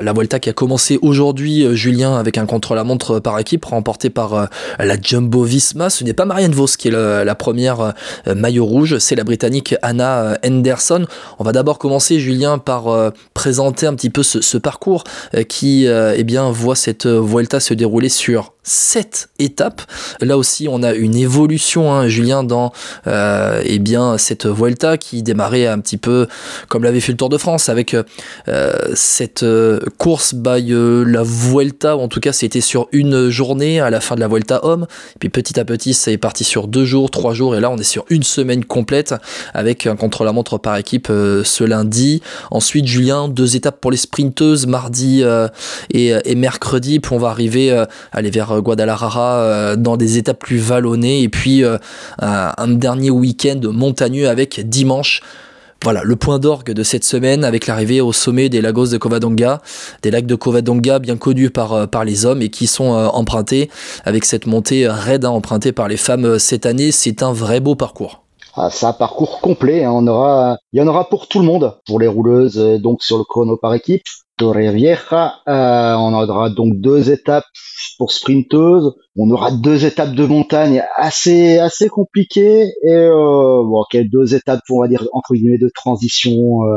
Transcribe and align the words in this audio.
La 0.00 0.12
Vuelta 0.12 0.40
qui 0.40 0.48
a 0.48 0.52
commencé 0.52 0.98
aujourd'hui, 1.02 1.64
euh, 1.64 1.74
Julien, 1.74 2.16
avec 2.16 2.38
un 2.38 2.46
contre-la-montre 2.46 3.20
par 3.20 3.38
équipe 3.38 3.64
remporté 3.64 4.10
par 4.10 4.34
euh, 4.34 4.46
la 4.78 5.00
Jumbo 5.00 5.42
Visma. 5.42 5.90
Ce 5.90 6.02
n'est 6.02 6.14
pas 6.14 6.24
Marianne 6.24 6.52
Vos 6.52 6.66
qui 6.66 6.88
est 6.88 6.90
la 6.90 7.34
première 7.34 7.94
maillot 8.26 8.64
rouge, 8.64 8.98
c'est 8.98 9.14
la 9.14 9.24
Britannique 9.24 9.74
Anna 9.82 10.38
Henderson. 10.44 11.06
On 11.38 11.44
va 11.44 11.52
d'abord 11.52 11.78
commencer, 11.78 12.20
Julien, 12.20 12.58
par 12.58 13.12
présenter 13.34 13.86
un 13.86 13.94
petit 13.94 14.10
peu 14.10 14.22
ce, 14.22 14.58
parcours 14.58 15.04
qui 15.48 15.86
eh 15.86 16.24
bien, 16.24 16.50
voit 16.50 16.76
cette 16.76 17.06
Vuelta 17.06 17.60
se 17.60 17.74
dérouler 17.74 18.08
sur 18.08 18.52
sept 18.62 19.28
étapes. 19.38 19.82
Là 20.20 20.38
aussi, 20.38 20.68
on 20.68 20.82
a 20.82 20.92
une 20.92 21.16
évolution, 21.16 21.92
hein, 21.92 22.08
Julien, 22.08 22.44
dans 22.44 22.72
euh, 23.06 23.60
eh 23.64 23.78
bien 23.78 24.18
cette 24.18 24.46
Vuelta 24.46 24.96
qui 24.98 25.22
démarrait 25.22 25.66
un 25.66 25.80
petit 25.80 25.96
peu 25.96 26.26
comme 26.68 26.84
l'avait 26.84 27.00
fait 27.00 27.12
le 27.12 27.18
Tour 27.18 27.28
de 27.28 27.38
France 27.38 27.68
avec 27.68 27.94
euh, 27.94 28.72
cette 28.94 29.42
euh, 29.42 29.80
course 29.98 30.34
by 30.34 30.72
euh, 30.72 31.04
la 31.04 31.22
Vuelta, 31.22 31.96
ou 31.96 32.00
en 32.00 32.08
tout 32.08 32.20
cas 32.20 32.32
c'était 32.32 32.60
sur 32.60 32.88
une 32.92 33.28
journée 33.30 33.80
à 33.80 33.90
la 33.90 34.00
fin 34.00 34.14
de 34.14 34.20
la 34.20 34.28
Vuelta 34.28 34.64
homme. 34.64 34.86
Puis 35.18 35.28
petit 35.28 35.58
à 35.58 35.64
petit, 35.64 35.94
ça 35.94 36.10
est 36.10 36.18
parti 36.18 36.44
sur 36.44 36.68
deux 36.68 36.84
jours, 36.84 37.10
trois 37.10 37.34
jours, 37.34 37.56
et 37.56 37.60
là 37.60 37.70
on 37.70 37.78
est 37.78 37.82
sur 37.82 38.04
une 38.10 38.22
semaine 38.22 38.64
complète 38.64 39.14
avec 39.54 39.86
un 39.86 39.96
contre-la-montre 39.96 40.58
par 40.58 40.76
équipe 40.76 41.08
ce 41.08 41.64
lundi. 41.64 42.22
Ensuite, 42.50 42.86
Julien, 42.86 43.28
deux 43.28 43.56
étapes 43.56 43.80
pour 43.80 43.90
les 43.90 43.96
sprinteuses 43.96 44.66
mardi 44.66 45.22
et, 45.92 46.12
et, 46.24 46.34
mercredi, 46.34 47.00
puis 47.00 47.12
on 47.12 47.18
va 47.18 47.28
arriver 47.28 47.84
aller 48.12 48.30
vers 48.30 48.51
Guadalajara 48.60 49.36
euh, 49.36 49.76
dans 49.76 49.96
des 49.96 50.18
étapes 50.18 50.38
plus 50.38 50.58
vallonnées 50.58 51.22
et 51.22 51.28
puis 51.28 51.64
euh, 51.64 51.78
un 52.20 52.68
dernier 52.68 53.10
week-end 53.10 53.60
montagneux 53.64 54.28
avec 54.28 54.68
dimanche 54.68 55.22
voilà, 55.82 56.02
le 56.04 56.14
point 56.14 56.38
d'orgue 56.38 56.72
de 56.72 56.82
cette 56.84 57.02
semaine 57.02 57.42
avec 57.42 57.66
l'arrivée 57.66 58.00
au 58.00 58.12
sommet 58.12 58.48
des 58.48 58.60
Lagos 58.60 58.86
de 58.86 58.98
Covadonga, 58.98 59.60
des 60.02 60.12
lacs 60.12 60.26
de 60.26 60.36
Covadonga 60.36 61.00
bien 61.00 61.16
connus 61.16 61.50
par, 61.50 61.72
euh, 61.72 61.86
par 61.86 62.04
les 62.04 62.24
hommes 62.24 62.40
et 62.40 62.50
qui 62.50 62.68
sont 62.68 62.90
empruntés 62.92 63.68
avec 64.04 64.24
cette 64.24 64.46
montée 64.46 64.86
raide 64.86 65.24
hein, 65.24 65.30
empruntée 65.30 65.72
par 65.72 65.88
les 65.88 65.96
femmes 65.96 66.38
cette 66.38 66.66
année. 66.66 66.92
C'est 66.92 67.22
un 67.22 67.32
vrai 67.32 67.58
beau 67.58 67.74
parcours. 67.74 68.22
Ah, 68.54 68.68
c'est 68.70 68.86
un 68.86 68.92
parcours 68.92 69.40
complet. 69.40 69.84
Hein. 69.84 69.92
On 69.92 70.06
aura, 70.06 70.58
il 70.72 70.78
y 70.78 70.82
en 70.82 70.86
aura 70.86 71.08
pour 71.08 71.26
tout 71.26 71.40
le 71.40 71.46
monde, 71.46 71.74
pour 71.86 71.98
les 71.98 72.06
rouleuses 72.06 72.58
donc 72.80 73.02
sur 73.02 73.18
le 73.18 73.24
chrono 73.24 73.56
par 73.56 73.74
équipe, 73.74 74.02
Euh, 74.42 75.94
on 75.94 76.12
aura 76.12 76.50
donc 76.50 76.74
deux 76.80 77.10
étapes 77.10 77.44
pour 77.98 78.12
sprinteuse. 78.12 78.94
On 79.16 79.30
aura 79.30 79.50
deux 79.50 79.84
étapes 79.84 80.14
de 80.14 80.24
montagne 80.24 80.82
assez 80.96 81.58
assez 81.58 81.88
compliquées 81.88 82.72
et 82.82 82.92
euh, 82.92 83.62
bon, 83.62 83.82
okay, 83.82 84.04
deux 84.04 84.34
étapes, 84.34 84.60
on 84.70 84.80
va 84.80 84.88
dire 84.88 85.06
entre 85.12 85.34
guillemets 85.34 85.58
de 85.58 85.70
transition. 85.74 86.64
Euh, 86.66 86.76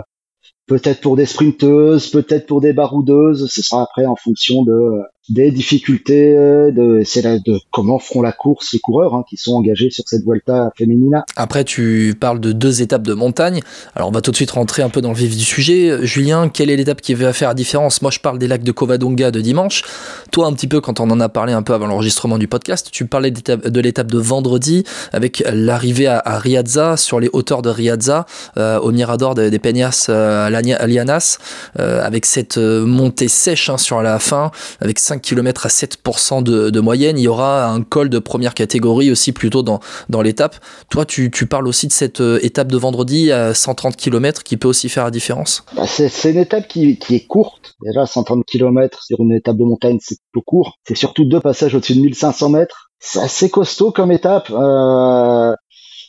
peut-être 0.67 1.01
pour 1.01 1.15
des 1.15 1.25
sprinteuses, 1.25 2.09
peut-être 2.09 2.47
pour 2.47 2.61
des 2.61 2.73
baroudeuses. 2.73 3.47
Ce 3.49 3.61
sera 3.61 3.83
après 3.83 4.05
en 4.05 4.15
fonction 4.15 4.63
de 4.63 5.01
des 5.29 5.51
difficultés 5.51 6.35
euh, 6.37 6.71
de 6.71 7.01
c'est 7.03 7.23
de 7.23 7.59
comment 7.71 7.97
feront 7.97 8.21
la 8.21 8.31
course 8.31 8.73
les 8.73 8.79
coureurs 8.79 9.15
hein, 9.15 9.23
qui 9.27 9.37
sont 9.37 9.53
engagés 9.53 9.89
sur 9.89 10.03
cette 10.07 10.23
Vuelta 10.23 10.71
Femenina. 10.77 11.25
Après 11.35 11.63
tu 11.63 12.15
parles 12.19 12.39
de 12.39 12.51
deux 12.51 12.81
étapes 12.81 13.01
de 13.01 13.13
montagne. 13.13 13.61
Alors 13.95 14.09
on 14.09 14.11
va 14.11 14.21
tout 14.21 14.29
de 14.29 14.35
suite 14.35 14.51
rentrer 14.51 14.83
un 14.83 14.89
peu 14.89 15.01
dans 15.01 15.09
le 15.09 15.15
vif 15.15 15.35
du 15.35 15.43
sujet. 15.43 16.05
Julien, 16.05 16.49
quelle 16.49 16.69
est 16.69 16.75
l'étape 16.75 17.01
qui 17.01 17.15
va 17.15 17.33
faire 17.33 17.49
la 17.49 17.55
différence? 17.55 18.03
Moi 18.03 18.11
je 18.11 18.19
parle 18.19 18.37
des 18.37 18.47
lacs 18.47 18.63
de 18.63 18.71
Covadonga 18.71 19.31
de 19.31 19.41
dimanche. 19.41 19.83
Toi 20.31 20.45
un 20.45 20.53
petit 20.53 20.67
peu 20.67 20.79
quand 20.79 20.99
on 20.99 21.09
en 21.09 21.19
a 21.19 21.29
parlé 21.29 21.53
un 21.53 21.63
peu 21.63 21.73
avant 21.73 21.87
l'enregistrement 21.87 22.37
du 22.37 22.47
podcast, 22.47 22.89
tu 22.91 23.05
parlais 23.05 23.31
de 23.31 23.79
l'étape 23.79 24.11
de 24.11 24.19
vendredi 24.19 24.83
avec 25.11 25.43
l'arrivée 25.51 26.07
à, 26.07 26.37
Riazza 26.37 26.97
sur 26.97 27.19
les 27.19 27.29
hauteurs 27.33 27.61
de 27.63 27.69
Riazza 27.69 28.25
euh, 28.57 28.79
au 28.79 28.91
Mirador 28.91 29.33
des 29.33 29.59
Peñas 29.59 30.07
euh, 30.09 30.49
Lianas 30.49 31.39
avec 31.75 32.25
cette 32.25 32.57
montée 32.57 33.27
sèche 33.27 33.69
hein, 33.69 33.77
sur 33.77 34.01
la 34.01 34.19
fin 34.19 34.51
avec 34.81 34.99
5 34.99 35.14
km 35.19 35.65
à 35.65 35.69
7% 35.69 36.43
de, 36.43 36.79
moyenne. 36.79 37.17
Il 37.17 37.23
y 37.23 37.27
aura 37.27 37.67
un 37.67 37.81
col 37.81 38.09
de 38.09 38.19
première 38.19 38.53
catégorie 38.53 39.11
aussi 39.11 39.31
plutôt 39.31 39.63
dans, 39.63 39.79
dans 40.09 40.21
l'étape. 40.21 40.57
Toi, 40.89 41.05
tu, 41.05 41.29
parles 41.47 41.67
aussi 41.67 41.87
de 41.87 41.91
cette 41.91 42.21
euh, 42.21 42.39
étape 42.41 42.71
de 42.71 42.77
vendredi 42.77 43.31
à 43.31 43.53
130 43.53 43.95
km 43.95 44.43
qui 44.43 44.57
peut 44.57 44.67
aussi 44.67 44.89
faire 44.89 45.03
la 45.03 45.11
différence 45.11 45.63
bah, 45.75 45.85
c'est, 45.87 46.31
une 46.31 46.37
étape 46.37 46.67
qui, 46.67 46.97
est 47.09 47.27
courte. 47.27 47.75
Déjà, 47.83 48.05
130 48.05 48.45
km 48.45 49.03
sur 49.03 49.19
une 49.19 49.33
étape 49.33 49.57
de 49.57 49.63
montagne, 49.63 49.97
c'est 50.01 50.17
plutôt 50.31 50.43
court. 50.43 50.77
C'est 50.87 50.95
surtout 50.95 51.25
deux 51.25 51.39
passages 51.39 51.75
au-dessus 51.75 51.95
de 51.95 52.01
1500 52.01 52.49
mètres. 52.49 52.91
C'est 52.99 53.19
assez 53.19 53.49
costaud 53.49 53.91
comme 53.91 54.11
étape. 54.11 54.49
Euh, 54.49 55.53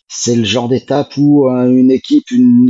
c'est 0.09 0.37
le 0.37 0.45
genre 0.45 0.69
d'étape 0.69 1.17
où 1.17 1.49
euh, 1.49 1.69
une 1.69 1.91
équipe 1.91 2.25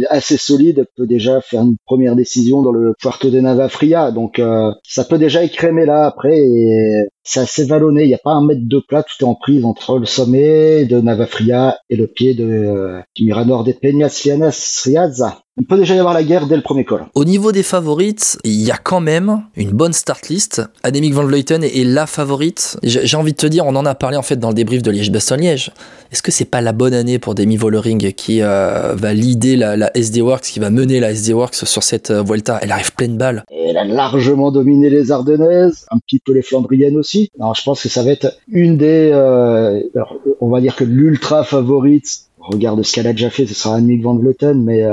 assez 0.09 0.37
solide 0.37 0.87
peut 0.97 1.07
déjà 1.07 1.41
faire 1.41 1.63
une 1.63 1.77
première 1.85 2.17
décision 2.17 2.63
dans 2.63 2.73
le 2.73 2.95
Puerto 2.99 3.31
de 3.31 3.41
Navafria. 3.41 4.11
Donc 4.11 4.39
euh, 4.39 4.73
ça 4.83 5.05
peut 5.05 5.19
déjà 5.19 5.43
écrémer 5.45 5.85
là 5.85 6.07
après 6.07 6.39
c'est 7.27 7.41
assez 7.41 7.65
vallonné. 7.65 8.05
Il 8.05 8.09
n'y 8.09 8.15
a 8.15 8.19
pas 8.19 8.33
un 8.33 8.45
mètre 8.45 8.63
de 8.65 8.79
plat, 8.79 9.03
tout 9.03 9.25
est 9.25 9.29
en 9.29 9.35
prise 9.35 9.65
entre 9.65 9.99
le 9.99 10.07
sommet 10.07 10.85
de 10.87 11.01
Navafria 11.01 11.79
et 11.91 11.97
le 11.97 12.07
pied 12.07 12.35
de 12.35 12.45
euh, 12.45 13.01
du 13.15 13.25
Mirador 13.25 13.65
de 13.65 13.73
Peñas 13.73 14.23
Riaza. 14.85 15.43
Il 15.59 15.67
peut 15.67 15.79
déjà 15.79 15.95
y 15.95 15.99
avoir 15.99 16.13
la 16.13 16.23
guerre 16.23 16.47
dès 16.47 16.57
le 16.57 16.61
premier 16.61 16.85
col. 16.85 17.07
Au 17.15 17.25
niveau 17.25 17.51
des 17.51 17.63
favorites, 17.63 18.39
il 18.45 18.61
y 18.61 18.71
a 18.71 18.77
quand 18.77 19.01
même 19.01 19.43
une 19.57 19.71
bonne 19.71 19.95
start 19.95 20.29
list. 20.29 20.61
Annemiek 20.83 21.15
van 21.15 21.25
Vleuten 21.25 21.65
est 21.65 21.85
la 21.85 22.07
favorite. 22.07 22.77
J'ai 22.83 23.17
envie 23.17 23.33
de 23.33 23.39
te 23.39 23.47
dire, 23.47 23.65
on 23.67 23.75
en 23.75 23.87
a 23.87 23.95
parlé 23.95 24.19
en 24.19 24.23
fait 24.23 24.37
dans 24.37 24.49
le 24.49 24.55
débrief 24.55 24.83
de 24.83 24.91
Liège-Bastogne-Liège. 24.91 25.73
Est-ce 26.13 26.23
que 26.23 26.31
c'est 26.31 26.45
pas 26.45 26.61
la 26.61 26.73
bonne 26.73 26.93
année 26.93 27.19
pour 27.19 27.35
Demi 27.35 27.57
Vollering 27.57 28.13
qui 28.13 28.43
euh, 28.43 28.95
va 28.97 29.15
leader 29.15 29.79
la, 29.79 29.97
SD 29.97 30.21
Works, 30.21 30.45
qui 30.45 30.61
va 30.61 30.69
mener 30.69 31.01
la 31.01 31.11
SD 31.13 31.33
Works 31.33 31.55
sur 31.55 31.83
cette 31.83 32.11
euh, 32.11 32.23
Vuelta? 32.23 32.59
Elle 32.61 32.71
arrive 32.71 32.93
pleine 32.93 33.17
balle. 33.17 33.43
Elle 33.51 33.79
a 33.79 33.85
largement 33.85 34.53
dominé 34.53 34.91
les 34.91 35.11
Ardennaises, 35.11 35.87
un 35.91 35.99
petit 36.01 36.19
peu 36.19 36.35
les 36.35 36.43
Flandriennes 36.43 36.99
aussi. 36.99 37.16
Alors 37.39 37.55
je 37.55 37.63
pense 37.63 37.83
que 37.83 37.89
ça 37.89 38.03
va 38.03 38.11
être 38.11 38.39
une 38.49 38.77
des, 38.77 39.11
euh, 39.13 39.81
on 40.41 40.49
va 40.49 40.61
dire 40.61 40.77
que 40.77 40.85
l'ultra 40.85 41.45
favorite. 41.45 42.07
Regarde 42.39 42.83
ce 42.83 42.93
qu'elle 42.93 43.07
a 43.09 43.13
déjà 43.13 43.31
fait, 43.31 43.47
ce 43.47 43.55
sera 43.55 43.75
Annemiek 43.77 44.03
van 44.03 44.17
Vleuten, 44.17 44.63
mais 44.63 44.85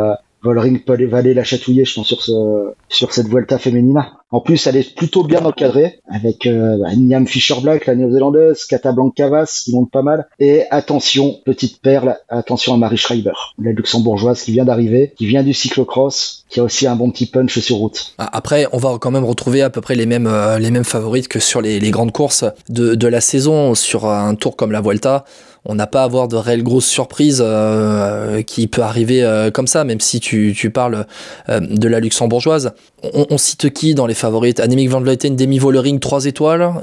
Volring 0.43 0.79
peut 0.79 0.97
aller, 1.13 1.33
la 1.33 1.43
chatouiller, 1.43 1.85
je 1.85 1.93
pense, 1.93 2.07
sur, 2.07 2.21
ce, 2.21 2.73
sur 2.89 3.13
cette 3.13 3.27
Vuelta 3.27 3.57
Femenina. 3.57 4.13
En 4.29 4.41
plus, 4.41 4.65
elle 4.67 4.75
est 4.75 4.95
plutôt 4.95 5.23
bien 5.23 5.45
encadrée, 5.45 5.99
avec 6.09 6.47
euh, 6.47 6.77
bah, 6.79 6.93
Niam 6.95 7.27
Fisher-Black, 7.27 7.85
la 7.85 7.95
néo-zélandaise, 7.95 8.65
Casablanca-Cavas, 8.65 9.61
qui 9.63 9.73
monte 9.73 9.91
pas 9.91 10.01
mal. 10.01 10.27
Et 10.39 10.63
attention, 10.71 11.39
petite 11.45 11.81
perle, 11.81 12.17
attention 12.29 12.73
à 12.73 12.77
Marie 12.77 12.97
Schreiber, 12.97 13.31
la 13.59 13.71
luxembourgeoise 13.71 14.41
qui 14.41 14.51
vient 14.51 14.65
d'arriver, 14.65 15.13
qui 15.15 15.27
vient 15.27 15.43
du 15.43 15.53
cyclocross, 15.53 16.45
qui 16.49 16.59
a 16.59 16.63
aussi 16.63 16.87
un 16.87 16.95
bon 16.95 17.11
petit 17.11 17.27
punch 17.27 17.59
sur 17.59 17.77
route. 17.77 18.13
Ah, 18.17 18.29
après, 18.33 18.67
on 18.73 18.77
va 18.77 18.97
quand 18.99 19.11
même 19.11 19.25
retrouver 19.25 19.61
à 19.61 19.69
peu 19.69 19.81
près 19.81 19.95
les 19.95 20.05
mêmes, 20.05 20.27
euh, 20.27 20.83
favorites 20.83 21.27
que 21.27 21.39
sur 21.39 21.61
les, 21.61 21.79
les 21.79 21.91
grandes 21.91 22.11
courses 22.11 22.43
de, 22.69 22.95
de 22.95 23.07
la 23.07 23.21
saison, 23.21 23.75
sur 23.75 24.07
un 24.07 24.35
tour 24.35 24.55
comme 24.55 24.71
la 24.71 24.81
Vuelta 24.81 25.25
on 25.65 25.75
n'a 25.75 25.87
pas 25.87 26.01
à 26.01 26.03
avoir 26.05 26.27
de 26.27 26.35
réelles 26.35 26.63
grosses 26.63 26.87
surprises 26.87 27.41
euh, 27.45 28.41
qui 28.41 28.67
peut 28.67 28.81
arriver 28.81 29.23
euh, 29.23 29.51
comme 29.51 29.67
ça, 29.67 29.83
même 29.83 29.99
si 29.99 30.19
tu, 30.19 30.53
tu 30.55 30.69
parles 30.69 31.05
euh, 31.49 31.59
de 31.59 31.87
la 31.87 31.99
luxembourgeoise. 31.99 32.73
On, 33.11 33.37
cite 33.37 33.73
qui 33.73 33.95
dans 33.95 34.07
les 34.07 34.13
favorites? 34.13 34.61
Annemiek 34.61 34.89
van 34.89 35.01
Vleuten, 35.01 35.35
Demi 35.35 35.59
Vollering, 35.59 35.99
3 35.99 36.25
étoiles. 36.25 36.73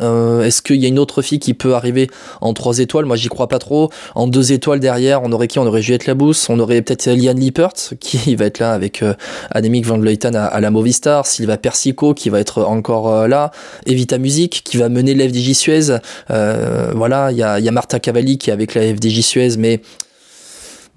Est-ce 0.44 0.60
qu'il 0.60 0.76
y 0.76 0.84
a 0.84 0.88
une 0.88 0.98
autre 0.98 1.22
fille 1.22 1.38
qui 1.38 1.54
peut 1.54 1.75
arriver 1.75 2.10
en 2.42 2.53
3 2.53 2.81
étoiles? 2.81 3.06
Moi, 3.06 3.16
j'y 3.16 3.28
crois 3.28 3.48
pas 3.48 3.58
trop. 3.58 3.91
En 4.14 4.26
2 4.26 4.53
étoiles 4.53 4.80
derrière, 4.80 5.22
on 5.22 5.32
aurait 5.32 5.48
qui? 5.48 5.59
On 5.59 5.66
aurait 5.66 5.80
Juliette 5.80 6.06
Labousse, 6.06 6.50
on 6.50 6.60
aurait 6.60 6.82
peut-être 6.82 7.06
Liane 7.06 7.41
Lippert, 7.41 7.72
qui 8.00 8.34
va 8.36 8.44
être 8.44 8.59
là 8.59 8.72
avec 8.72 9.03
Annemiek 9.50 9.86
van 9.86 9.98
Vleuten 9.98 10.36
à, 10.36 10.44
à, 10.44 10.60
la 10.60 10.70
Movistar, 10.70 11.26
Sylva 11.26 11.56
Persico, 11.56 12.12
qui 12.12 12.28
va 12.28 12.38
être 12.38 12.64
encore 12.64 13.26
là, 13.26 13.50
Evita 13.86 14.19
Music, 14.19 14.62
qui 14.64 14.76
va 14.76 14.91
mener 14.91 15.14
l'FDJ 15.14 15.53
Suez. 15.54 15.97
voilà, 16.28 17.32
il 17.32 17.38
y 17.38 17.42
a, 17.42 17.59
y 17.60 17.69
a 17.69 17.72
Marta 17.72 17.98
Cavalli 17.98 18.36
qui 18.36 18.50
est 18.50 18.53
avec 18.53 18.75
la 18.75 18.82
FDJ 18.82 19.20
Suez, 19.20 19.56
mais 19.56 19.80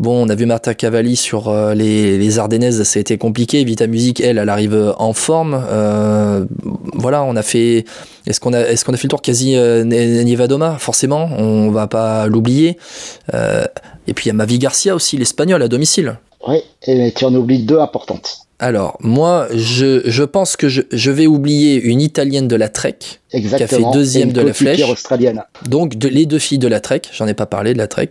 Bon, 0.03 0.25
on 0.25 0.27
a 0.27 0.35
vu 0.35 0.45
Marta 0.45 0.73
Cavalli 0.73 1.15
sur 1.15 1.47
euh, 1.47 1.73
les, 1.73 2.17
les, 2.17 2.37
Ardennaises, 2.37 2.83
ça 2.83 2.99
a 2.99 2.99
été 2.99 3.17
compliqué. 3.17 3.63
Vita 3.63 3.87
Music, 3.87 4.19
elle, 4.19 4.37
elle 4.37 4.49
arrive 4.49 4.93
en 4.97 5.13
forme. 5.13 5.65
Euh, 5.65 6.45
voilà, 6.91 7.23
on 7.23 7.37
a 7.37 7.41
fait. 7.41 7.85
Est-ce 8.27 8.41
qu'on 8.41 8.51
a, 8.51 8.65
fait 8.65 9.03
le 9.03 9.07
tour 9.07 9.21
quasi 9.21 9.55
euh, 9.55 9.85
Nevadoma 9.85 10.75
Forcément, 10.77 11.29
on 11.37 11.71
va 11.71 11.87
pas 11.87 12.27
l'oublier. 12.27 12.77
et 13.31 14.13
puis 14.13 14.25
il 14.25 14.27
y 14.27 14.31
a 14.31 14.33
Mavi 14.33 14.59
Garcia 14.59 14.93
aussi, 14.93 15.15
l'espagnol 15.15 15.63
à 15.63 15.69
domicile. 15.69 16.17
Oui, 16.45 16.57
et 16.85 17.13
tu 17.15 17.23
en 17.23 17.33
oublies 17.33 17.63
deux 17.63 17.79
importantes. 17.79 18.42
Alors, 18.59 18.97
moi, 19.01 19.47
je, 19.53 20.01
je 20.05 20.23
pense 20.23 20.55
que 20.55 20.69
je, 20.69 20.81
je, 20.91 21.11
vais 21.11 21.27
oublier 21.27 21.81
une 21.81 22.01
italienne 22.01 22.47
de 22.47 22.55
la 22.55 22.69
Trek, 22.69 22.97
qui 23.29 23.53
a 23.53 23.67
fait 23.67 23.81
deuxième 23.91 24.31
de 24.31 24.41
la 24.41 24.53
flèche. 24.53 24.89
australienne. 24.89 25.43
Donc, 25.67 25.97
de, 25.97 26.07
les 26.07 26.25
deux 26.25 26.39
filles 26.39 26.59
de 26.59 26.67
la 26.67 26.79
Trek, 26.79 27.01
j'en 27.11 27.27
ai 27.27 27.33
pas 27.33 27.45
parlé 27.45 27.73
de 27.73 27.77
la 27.77 27.87
Trek. 27.87 28.09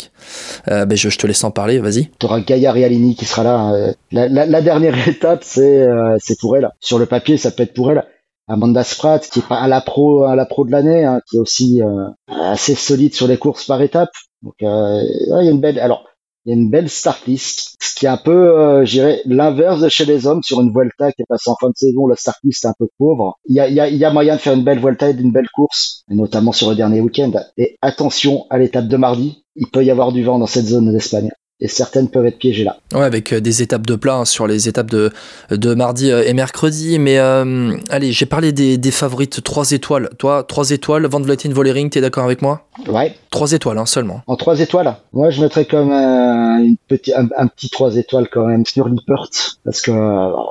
Euh, 0.69 0.85
ben, 0.85 0.97
je, 0.97 1.09
je, 1.09 1.19
te 1.19 1.27
laisse 1.27 1.43
en 1.45 1.51
parler, 1.51 1.79
vas-y. 1.79 2.11
Tu 2.19 2.27
auras 2.27 2.41
Gaia 2.41 2.73
Realini 2.73 3.15
qui 3.15 3.25
sera 3.25 3.45
là. 3.45 3.73
Euh, 3.73 3.93
la, 4.11 4.29
la, 4.29 4.47
la 4.47 4.61
dernière 4.63 4.97
étape, 5.09 5.43
c'est 5.43 5.83
euh, 5.83 6.17
c'est 6.19 6.39
pour 6.39 6.57
elle. 6.57 6.69
Sur 6.81 6.99
le 6.99 7.07
papier, 7.07 7.37
ça 7.37 7.51
peut 7.51 7.63
être 7.63 7.75
pour 7.75 7.91
elle. 7.91 8.05
Amanda 8.49 8.85
Spratt, 8.85 9.27
qui 9.27 9.39
est 9.39 9.49
pas 9.49 9.61
à 9.61 9.69
la 9.69 9.81
pro, 9.81 10.25
à 10.25 10.35
la 10.35 10.45
pro 10.45 10.67
de 10.67 10.73
l'année, 10.73 11.05
hein, 11.05 11.21
qui 11.31 11.37
est 11.37 11.41
aussi 11.41 11.81
euh, 11.81 12.09
assez 12.29 12.75
solide 12.75 13.15
sur 13.15 13.29
les 13.29 13.39
courses 13.39 13.65
par 13.65 13.81
étape. 13.81 14.11
Donc, 14.43 14.55
il 14.61 14.67
y 14.67 15.33
a 15.33 15.51
une 15.51 15.61
belle. 15.61 15.79
Alors, 15.79 16.05
Il 16.45 16.51
y 16.51 16.53
a 16.53 16.57
une 16.57 16.71
belle 16.71 16.89
start 16.89 17.27
list, 17.27 17.77
ce 17.81 17.95
qui 17.95 18.07
est 18.07 18.09
un 18.09 18.17
peu, 18.17 18.59
euh, 18.59 18.85
je 18.85 18.93
dirais, 18.93 19.23
l'inverse 19.27 19.81
de 19.81 19.89
chez 19.89 20.05
les 20.05 20.27
hommes 20.27 20.43
sur 20.43 20.61
une 20.61 20.73
Vuelta 20.73 21.13
qui 21.13 21.23
est 21.23 21.27
passée 21.29 21.51
en 21.51 21.57
fin 21.61 21.69
de 21.69 21.77
saison. 21.77 22.07
La 22.09 22.17
start 22.17 22.39
list 22.43 22.65
est 22.65 22.69
un 22.69 22.75
peu 22.77 22.89
pauvre. 22.99 23.39
Il 23.47 23.55
y 23.55 24.05
a 24.05 24.13
moyen 24.13 24.35
de 24.35 24.41
faire 24.41 24.55
une 24.55 24.65
belle 24.65 24.81
Vuelta 24.81 25.11
et 25.11 25.15
d'une 25.15 25.31
belle 25.31 25.49
course, 25.55 26.03
notamment 26.09 26.53
sur 26.53 26.71
le 26.71 26.77
dernier 26.77 27.01
week-end. 27.01 27.33
Et 27.57 27.77
attention 27.81 28.47
à 28.51 28.59
l'étape 28.59 28.89
de 28.89 28.97
mardi, 28.97 29.45
il 29.55 29.69
peut 29.69 29.85
y 29.85 29.91
avoir 29.91 30.13
du 30.13 30.25
vent 30.25 30.39
dans 30.39 30.47
cette 30.47 30.67
zone 30.67 30.93
d'Espagne 30.93 31.31
et 31.63 31.69
certaines 31.69 32.09
peuvent 32.09 32.27
être 32.27 32.39
piégées 32.39 32.65
là. 32.65 32.77
Ouais, 32.93 33.05
avec 33.05 33.33
euh, 33.33 33.41
des 33.41 33.63
étapes 33.63 33.87
de 33.87 33.95
plat 33.95 34.17
hein, 34.17 34.25
sur 34.25 34.49
les 34.49 34.69
étapes 34.69 34.91
de, 34.91 35.13
de 35.51 35.75
mardi 35.75 36.11
euh, 36.11 36.25
et 36.27 36.35
mercredi. 36.35 36.99
Mais 36.99 37.19
euh, 37.19 37.77
allez, 37.89 38.11
j'ai 38.11 38.27
parlé 38.27 38.53
des, 38.53 38.79
des, 38.79 38.91
favorites 38.91 39.43
3 39.43 39.71
étoiles. 39.71 40.11
Toi, 40.19 40.43
3 40.43 40.73
étoiles, 40.73 41.07
Van 41.07 41.21
Vleuten, 41.21 41.53
Volering, 41.53 41.89
t'es 41.89 42.01
d'accord 42.01 42.25
avec 42.25 42.43
moi? 42.43 42.67
Ouais. 42.89 43.15
3 43.31 43.53
étoiles 43.53 43.79
hein, 43.79 43.87
seulement. 43.87 44.23
En 44.27 44.35
3 44.35 44.59
étoiles 44.59 44.97
Moi, 45.13 45.31
je 45.31 45.41
mettrais 45.41 45.65
comme 45.65 45.93
une 45.93 46.77
petit, 46.89 47.15
un, 47.15 47.29
un, 47.39 47.47
petit 47.47 47.71
3 47.71 47.97
étoiles 47.97 48.29
quand 48.29 48.47
même 48.47 48.67
sur 48.67 48.89
Lippert. 48.89 49.29
Parce 49.65 49.81
que 49.81 49.93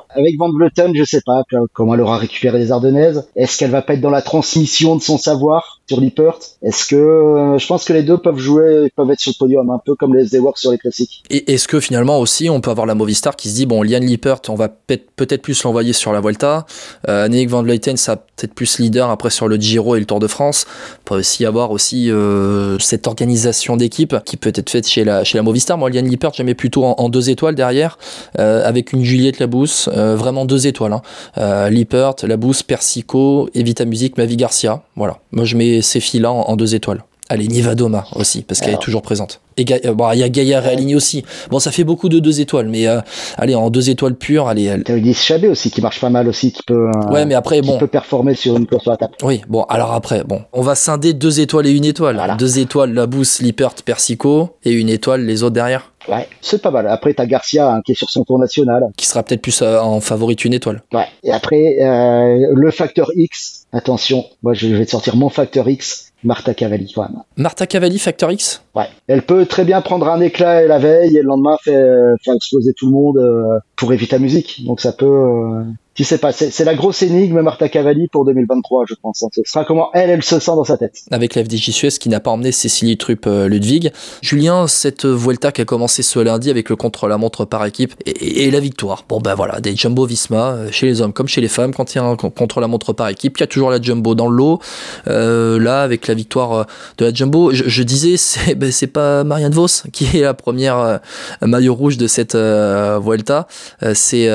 avec 0.10 0.38
Van 0.40 0.50
Vleuten, 0.50 0.94
je 0.96 1.04
sais 1.04 1.22
pas 1.26 1.44
comment 1.74 1.96
elle 1.96 2.02
aura 2.02 2.18
récupéré 2.18 2.58
les 2.58 2.72
Ardennaises. 2.72 3.28
Est-ce 3.36 3.58
qu'elle 3.58 3.72
va 3.72 3.82
pas 3.82 3.96
être 3.96 4.02
dans 4.02 4.10
la 4.10 4.22
transmission 4.22 4.96
de 4.96 5.02
son 5.02 5.18
savoir? 5.18 5.81
Sur 5.92 6.02
Lippert 6.02 6.40
Est-ce 6.64 6.88
que 6.88 7.56
je 7.58 7.68
pense 7.68 7.84
que 7.84 7.94
les 7.94 8.04
deux 8.04 8.18
peuvent 8.18 8.38
jouer, 8.38 8.90
peuvent 8.96 9.12
être 9.12 9.20
sur 9.20 9.32
le 9.36 9.38
podium, 9.38 9.70
un 9.70 9.80
peu 9.84 9.96
comme 9.96 10.16
les 10.16 10.26
Zewar 10.26 10.58
sur 10.58 10.72
les 10.72 10.78
classiques. 10.78 11.24
Et 11.30 11.54
est-ce 11.54 11.68
que 11.68 11.80
finalement 11.80 12.20
aussi 12.20 12.50
on 12.50 12.62
peut 12.62 12.72
avoir 12.72 12.86
la 12.86 12.96
Movistar 12.96 13.36
qui 13.36 13.50
se 13.50 13.56
dit 13.56 13.66
bon 13.66 13.84
Lian 13.84 14.00
Lippert 14.00 14.40
on 14.50 14.56
va 14.56 14.70
peut-être 14.70 15.42
plus 15.42 15.64
l'envoyer 15.64 15.94
sur 15.94 16.14
la 16.14 16.22
Vuelta, 16.22 16.66
euh, 17.10 17.28
Nick 17.28 17.50
Van 17.50 17.64
Vleuten 17.64 17.98
ça 17.98 18.16
peut-être 18.16 18.54
plus 18.54 18.80
leader 18.80 19.10
après 19.10 19.30
sur 19.30 19.48
le 19.48 19.58
Giro 19.58 19.96
et 19.96 20.00
le 20.00 20.06
Tour 20.06 20.20
de 20.20 20.28
France. 20.28 20.66
On 21.02 21.04
peut 21.06 21.16
aussi 21.20 21.46
avoir 21.46 21.72
aussi 21.72 22.10
euh, 22.10 22.80
cette 22.80 23.08
organisation 23.08 23.78
d'équipe 23.78 24.16
qui 24.26 24.38
peut 24.38 24.52
être 24.56 24.70
faite 24.70 24.88
chez 24.88 25.04
la 25.04 25.24
chez 25.24 25.38
la 25.38 25.44
Movistar. 25.44 25.78
Moi 25.78 25.90
Lian 25.90 26.04
Lippert 26.04 26.32
j'aimais 26.34 26.56
plutôt 26.56 26.86
en, 26.86 27.10
deux 27.10 27.30
étoiles 27.30 27.56
derrière 27.56 27.98
euh, 28.40 28.68
avec 28.68 28.94
une 28.94 29.04
Juliette 29.04 29.40
Labousse, 29.40 29.90
euh, 29.94 30.16
vraiment 30.16 30.46
deux 30.46 30.68
étoiles. 30.68 30.94
Hein. 30.94 31.02
Euh, 31.38 31.70
Lippert, 31.70 32.16
Labousse, 32.24 32.64
Persico, 32.64 33.50
Evita 33.54 33.86
Music, 33.86 34.18
Mavi 34.18 34.38
Garcia. 34.38 34.84
Voilà, 34.96 35.20
moi 35.32 35.46
je 35.46 35.58
mets 35.58 35.81
ces 35.82 36.00
filles 36.00 36.22
là 36.22 36.32
en, 36.32 36.42
en 36.42 36.56
deux 36.56 36.76
étoiles. 36.76 37.04
Allez, 37.30 37.48
Nivadoma 37.48 38.04
aussi, 38.16 38.42
parce 38.42 38.60
qu'elle 38.60 38.74
est 38.74 38.82
toujours 38.82 39.02
présente. 39.02 39.40
Et 39.56 39.64
bon, 39.64 40.12
il 40.12 40.20
y 40.20 40.24
a 40.24 40.28
Gaïa 40.28 40.60
réaligné 40.60 40.96
aussi. 40.96 41.24
Bon, 41.50 41.60
ça 41.60 41.72
fait 41.72 41.86
beaucoup 41.86 42.10
de 42.10 42.20
deux 42.20 42.42
étoiles, 42.42 42.68
mais 42.68 42.88
euh, 42.88 43.00
allez, 43.38 43.56
en 43.56 43.70
deux 43.70 43.90
étoiles 43.90 44.16
pures, 44.16 44.50
allez. 44.50 44.66
Elle... 44.66 44.84
T'as 44.84 44.98
eu 44.98 45.14
Chabé 45.14 45.48
aussi 45.48 45.72
qui 45.72 45.80
marche 45.80 46.02
pas 46.02 46.10
mal 46.10 46.28
aussi, 46.28 46.52
qui 46.52 46.62
peut. 46.64 46.90
Euh, 46.90 47.10
ouais, 47.10 47.26
mais 47.26 47.36
après, 47.36 47.62
bon. 47.62 47.78
peut 47.78 47.88
performer 47.88 48.36
sur 48.36 48.58
une 48.58 48.68
course 48.68 48.86
à 48.88 48.92
la 48.92 48.98
table. 48.98 49.14
Oui, 49.24 49.44
bon, 49.48 49.64
alors 49.70 49.94
après, 49.94 50.26
bon, 50.26 50.42
on 50.52 50.62
va 50.62 50.76
scinder 50.76 51.14
deux 51.14 51.40
étoiles 51.40 51.68
et 51.68 51.72
une 51.72 51.86
étoile. 51.86 52.16
Voilà. 52.16 52.36
Deux 52.36 52.60
étoiles, 52.60 52.94
la 52.94 53.06
Boost, 53.06 53.40
Lippert, 53.40 53.76
Persico, 53.86 54.58
et 54.66 54.74
une 54.74 54.90
étoile, 54.90 55.24
les 55.26 55.44
autres 55.44 55.54
derrière. 55.54 55.91
Ouais, 56.08 56.28
c'est 56.42 56.62
pas 56.62 56.72
mal. 56.72 56.88
Après, 56.88 57.14
t'as 57.14 57.26
Garcia 57.26 57.72
hein, 57.72 57.82
qui 57.86 57.92
est 57.92 57.96
sur 57.96 58.10
son 58.10 58.24
tour 58.24 58.40
national. 58.40 58.84
Qui 58.98 59.06
sera 59.06 59.24
peut-être 59.24 59.42
plus 59.42 59.62
euh, 59.62 59.80
en 59.80 60.02
favorite 60.02 60.44
une 60.46 60.54
étoile. 60.54 60.82
Ouais. 60.94 61.06
Et 61.24 61.32
après, 61.32 61.78
euh, 61.82 62.54
le 62.54 62.72
facteur 62.72 63.12
X. 63.16 63.66
Attention, 63.74 64.26
moi 64.44 64.54
je 64.54 64.68
vais 64.68 64.86
te 64.86 64.92
sortir 64.92 65.16
mon 65.16 65.30
facteur 65.30 65.70
X. 65.70 66.12
Marta 66.24 66.54
Cavalli 66.54 66.92
quand 66.94 67.02
même. 67.02 67.24
Marta 67.36 67.66
Cavalli, 67.66 67.98
Factor 67.98 68.32
X? 68.32 68.62
Ouais. 68.76 68.86
Elle 69.08 69.24
peut 69.24 69.46
très 69.48 69.64
bien 69.64 69.82
prendre 69.82 70.08
un 70.08 70.22
éclat 70.22 70.68
la 70.68 70.78
veille 70.78 71.18
et 71.18 71.22
le 71.22 71.28
lendemain 71.28 71.58
faire, 71.64 72.16
faire 72.24 72.36
exploser 72.36 72.74
tout 72.74 72.86
le 72.86 72.92
monde 72.92 73.18
euh, 73.18 73.60
pour 73.82 73.94
éviter 73.94 74.16
la 74.16 74.20
musique. 74.20 74.64
Donc 74.64 74.80
ça 74.80 74.92
peut... 74.92 75.06
Euh... 75.08 75.64
Tu 75.94 76.06
sais 76.06 76.20
pas, 76.20 76.32
c'est 76.32 76.64
la 76.64 76.74
grosse 76.74 77.02
énigme 77.02 77.42
Marta 77.42 77.68
Cavalli 77.68 78.08
pour 78.08 78.24
2023, 78.24 78.86
je 78.88 78.94
pense. 79.02 79.26
Ce 79.30 79.42
sera 79.44 79.66
comment 79.66 79.90
elle, 79.94 80.10
elle 80.10 80.24
se 80.24 80.40
sent 80.40 80.52
dans 80.52 80.64
sa 80.64 80.78
tête. 80.78 81.00
Avec 81.12 81.36
la 81.36 81.44
FDJ 81.44 81.72
Suez 81.72 81.90
qui 81.90 82.08
n'a 82.08 82.22
pas 82.22 82.32
emmené 82.32 82.54
Cécilie 82.54 82.96
Trupp 82.96 83.26
euh, 83.28 83.50
Ludwig. 83.50 83.92
Julien, 84.22 84.68
cette 84.68 85.06
Vuelta 85.06 85.52
qui 85.52 85.60
a 85.60 85.66
commencé 85.66 86.02
ce 86.02 86.20
lundi 86.20 86.50
avec 86.50 86.70
le 86.70 86.78
contre-la-montre 86.78 87.44
par 87.44 87.66
équipe 87.66 87.94
et, 88.06 88.46
et, 88.46 88.52
la 88.52 88.62
victoire. 88.62 89.04
Bon 89.10 89.20
ben 89.20 89.36
voilà, 89.36 89.60
des 89.60 89.76
Jumbo 89.76 90.06
Visma 90.06 90.52
euh, 90.52 90.72
chez 90.72 90.86
les 90.86 91.02
hommes 91.02 91.12
comme 91.12 91.28
chez 91.28 91.42
les 91.42 91.50
femmes. 91.50 91.74
Quand 91.74 91.94
il 91.94 91.98
y 91.98 92.00
a 92.00 92.06
un 92.06 92.16
contre-la-montre 92.16 92.94
par 92.94 93.10
équipe, 93.10 93.38
il 93.38 93.42
y 93.42 93.44
a 93.44 93.48
toujours 93.48 93.70
la 93.70 93.82
Jumbo 93.82 94.16
dans 94.16 94.30
le 94.30 94.38
lot. 94.38 94.60
Euh, 95.08 95.60
là, 95.60 95.82
avec 95.82 96.08
la 96.08 96.14
victoire 96.14 96.68
de 97.00 97.06
la 97.06 97.14
Jumbo, 97.14 97.52
je, 97.52 97.66
je 97.68 97.84
disais, 97.84 98.16
c'est 98.18 98.56
ben, 98.56 98.72
pas 98.94 99.26
Marianne 99.26 99.54
Vos 99.54 99.68
qui 99.92 100.06
est 100.18 100.22
la 100.22 100.34
première 100.34 100.78
euh, 100.78 100.98
maillot 101.42 101.76
rouge 101.76 101.98
de 101.98 102.08
cette 102.08 102.36
euh, 102.36 102.98
Vuelta. 103.04 103.48
C'est 103.94 104.30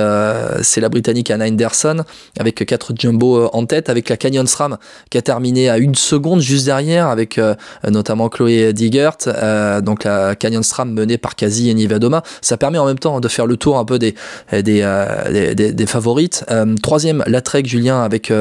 c'est 0.62 0.80
la 0.80 0.88
Britannique 0.88 1.30
Anna 1.30 1.46
Henderson 1.46 2.04
avec 2.38 2.64
quatre 2.66 2.92
jumbo 2.96 3.48
en 3.52 3.66
tête, 3.66 3.88
avec 3.88 4.08
la 4.08 4.16
Canyon 4.16 4.46
SRAM 4.46 4.78
qui 5.10 5.18
a 5.18 5.22
terminé 5.22 5.68
à 5.68 5.78
une 5.78 5.94
seconde 5.94 6.40
juste 6.40 6.66
derrière, 6.66 7.08
avec 7.08 7.38
euh, 7.38 7.54
notamment 7.88 8.28
Chloé 8.28 8.72
Digert, 8.72 9.16
euh, 9.26 9.80
donc 9.80 10.04
la 10.04 10.34
Canyon 10.34 10.62
SRAM 10.62 10.92
menée 10.92 11.18
par 11.18 11.36
Kazi 11.36 11.70
et 11.70 11.74
Nivadoma. 11.74 12.22
Ça 12.40 12.56
permet 12.56 12.78
en 12.78 12.86
même 12.86 12.98
temps 12.98 13.20
de 13.20 13.28
faire 13.28 13.46
le 13.46 13.56
tour 13.56 13.78
un 13.78 13.84
peu 13.84 13.98
des, 13.98 14.14
des, 14.52 14.80
euh, 14.82 15.54
des, 15.54 15.72
des, 15.72 15.86
favorites. 15.86 16.44
troisième, 16.82 17.22
la 17.26 17.40
Trek 17.40 17.62
Julien 17.64 18.02
avec 18.02 18.32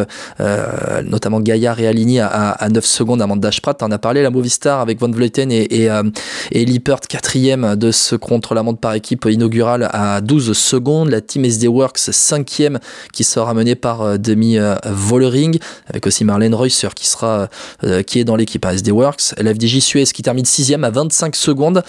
notamment 1.05 1.39
Gaillard 1.39 1.79
et 1.79 1.87
Aligny 1.87 2.19
à, 2.19 2.27
à 2.27 2.69
9 2.69 2.85
secondes 2.85 3.21
avant 3.21 3.35
Dashprat. 3.35 3.77
On 3.81 3.91
a 3.91 3.97
parlé, 3.97 4.23
la 4.23 4.29
Movistar 4.29 4.79
avec 4.79 4.99
Van 4.99 5.09
Vleuten 5.09 5.51
et, 5.51 5.83
et, 5.83 5.89
et 6.51 6.65
Lippert, 6.65 7.01
quatrième 7.01 7.75
de 7.75 7.91
ce 7.91 8.15
contre-la-montre 8.15 8.79
par 8.79 8.93
équipe 8.93 9.25
inaugural 9.25 9.89
à 9.91 10.21
12 10.21 10.53
secondes. 10.53 10.84
La 10.85 11.19
Team 11.19 11.45
SD 11.45 11.67
Works, 11.67 11.97
cinquième 11.97 12.79
qui 13.11 13.23
sera 13.23 13.53
mené 13.55 13.73
par 13.73 14.01
euh, 14.03 14.17
Demi 14.17 14.59
euh, 14.59 14.75
Vollering, 14.85 15.57
avec 15.87 16.05
aussi 16.05 16.23
Marlène 16.23 16.53
Reusser 16.53 16.89
qui 16.95 17.07
sera 17.07 17.49
euh, 17.83 18.03
qui 18.03 18.19
est 18.19 18.23
dans 18.23 18.35
l'équipe 18.35 18.63
ASD 18.63 18.91
Works. 18.91 19.33
L'FDJ 19.39 19.79
Suez 19.79 20.05
qui 20.05 20.21
termine 20.21 20.45
sixième 20.45 20.83
à 20.83 20.91
25 20.91 21.35
secondes, 21.35 21.81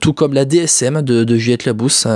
tout 0.00 0.12
comme 0.14 0.32
la 0.32 0.44
DSM 0.44 1.02
de, 1.02 1.36
Juliette 1.36 1.66
Labousse. 1.66 2.06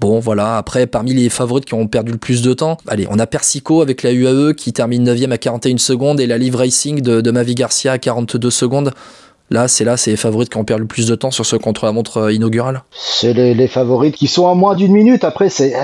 Bon 0.00 0.18
voilà, 0.18 0.56
après 0.56 0.86
parmi 0.86 1.14
les 1.14 1.28
favorites 1.28 1.66
qui 1.66 1.74
ont 1.74 1.86
perdu 1.86 2.12
le 2.12 2.18
plus 2.18 2.42
de 2.42 2.52
temps, 2.52 2.78
allez, 2.88 3.06
on 3.08 3.18
a 3.18 3.26
Persico 3.26 3.80
avec 3.80 4.02
la 4.02 4.12
UAE 4.12 4.54
qui 4.54 4.72
termine 4.72 5.04
9 5.04 5.30
à 5.30 5.38
41 5.38 5.78
secondes 5.78 6.20
et 6.20 6.26
la 6.26 6.38
Live 6.38 6.56
Racing 6.56 7.00
de 7.00 7.30
Mavi 7.30 7.54
Garcia 7.54 7.92
à 7.92 7.98
42 7.98 8.50
secondes. 8.50 8.92
Là, 9.52 9.68
c'est 9.68 9.84
là, 9.84 9.98
c'est 9.98 10.10
les 10.10 10.16
favorites 10.16 10.48
qui 10.48 10.56
ont 10.56 10.64
perdu 10.64 10.82
le 10.82 10.88
plus 10.88 11.06
de 11.06 11.14
temps 11.14 11.30
sur 11.30 11.44
ce 11.44 11.56
contre-la-montre 11.56 12.32
inaugural. 12.32 12.84
C'est 12.90 13.34
les, 13.34 13.52
les, 13.52 13.68
favorites 13.68 14.16
qui 14.16 14.26
sont 14.26 14.48
à 14.48 14.54
moins 14.54 14.74
d'une 14.74 14.92
minute. 14.92 15.24
Après, 15.24 15.50
c'est 15.50 15.74